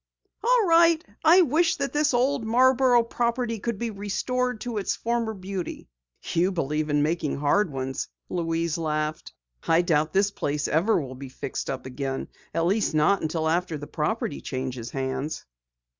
"All 0.43 0.65
right, 0.65 1.05
I 1.23 1.43
wish 1.43 1.75
that 1.75 1.93
this 1.93 2.11
old 2.11 2.43
Marborough 2.43 3.03
property 3.03 3.59
could 3.59 3.77
be 3.77 3.91
restored 3.91 4.59
to 4.61 4.79
its 4.79 4.95
former 4.95 5.35
beauty." 5.35 5.89
"You 6.33 6.51
believe 6.51 6.89
in 6.89 7.03
making 7.03 7.37
hard 7.37 7.71
ones," 7.71 8.07
Louise 8.27 8.79
laughed. 8.79 9.31
"I 9.67 9.83
doubt 9.83 10.11
that 10.13 10.13
this 10.13 10.31
place 10.31 10.67
ever 10.67 10.99
will 10.99 11.13
be 11.13 11.29
fixed 11.29 11.69
up 11.69 11.85
again 11.85 12.29
at 12.51 12.65
least 12.65 12.95
not 12.95 13.21
until 13.21 13.47
after 13.47 13.77
the 13.77 13.85
property 13.85 14.41
changes 14.41 14.89
hands." 14.89 15.45